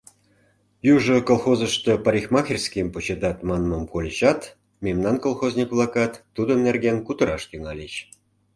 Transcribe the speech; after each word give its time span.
Южо 0.93 1.15
колхозышто 1.27 1.91
парикмахерскийым 2.05 2.89
почедат 2.95 3.37
манмым 3.47 3.83
кольычат, 3.91 4.39
мемнан 4.85 5.15
колхозник-влакат 5.23 6.13
тудын 6.35 6.59
нерген 6.67 6.97
кутыраш 7.05 7.43
тӱҥальыч. 7.49 7.93